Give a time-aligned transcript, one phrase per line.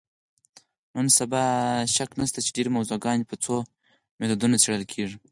[0.93, 1.43] نن سبا
[1.95, 3.55] شک نشته چې ډېری موضوعګانې په څو
[4.19, 5.17] میتودونو څېړل کېږي.